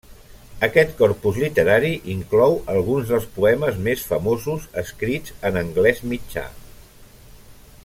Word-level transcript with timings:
Aquest 0.67 0.93
corpus 1.01 1.35
literari 1.41 1.91
inclou 2.13 2.57
alguns 2.77 3.11
dels 3.11 3.29
poemes 3.37 3.77
més 3.89 4.07
famosos 4.13 4.67
escrits 4.85 5.37
en 5.51 5.61
anglès 5.63 6.03
mitjà. 6.15 6.49